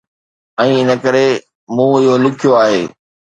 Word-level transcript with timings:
۽ 0.63 0.69
ان 0.79 0.89
ڪري 1.03 1.21
مون 1.75 1.93
اهو 1.99 2.13
لکيو 2.25 2.51
آهي 2.65 2.81